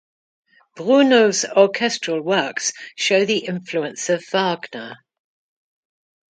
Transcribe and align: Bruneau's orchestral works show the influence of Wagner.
Bruneau's 0.75 1.45
orchestral 1.45 2.23
works 2.23 2.73
show 2.95 3.23
the 3.23 3.37
influence 3.45 4.09
of 4.09 4.25
Wagner. 4.31 4.95